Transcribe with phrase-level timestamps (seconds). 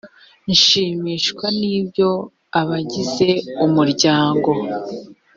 [0.49, 2.09] nshimishwa n ibyo
[2.59, 3.29] abagize
[3.65, 4.49] umuryango